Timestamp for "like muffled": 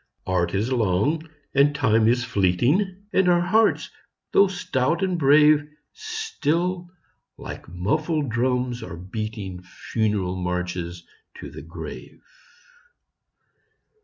7.37-8.29